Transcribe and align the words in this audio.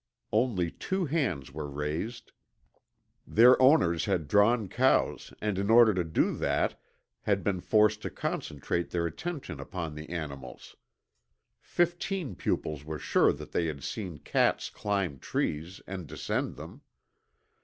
Only 0.31 0.71
two 0.71 1.05
hands 1.05 1.51
were 1.53 1.69
raised. 1.69 2.31
Their 3.27 3.61
owners 3.61 4.05
had 4.05 4.27
drawn 4.27 4.67
cows 4.67 5.31
and 5.39 5.59
in 5.59 5.69
order 5.69 5.93
to 5.93 6.03
do 6.03 6.35
that 6.37 6.81
had 7.21 7.43
been 7.43 7.61
forced 7.61 8.01
to 8.01 8.09
concentrate 8.09 8.89
their 8.89 9.05
attention 9.05 9.59
upon 9.59 9.93
the 9.93 10.09
animals. 10.09 10.75
Fifteen 11.59 12.33
pupils 12.33 12.83
were 12.83 12.97
sure 12.97 13.31
that 13.31 13.51
they 13.51 13.67
had 13.67 13.83
seen 13.83 14.17
cats 14.17 14.71
climb 14.71 15.19
trees 15.19 15.81
and 15.85 16.07
descend 16.07 16.55
them. 16.55 16.81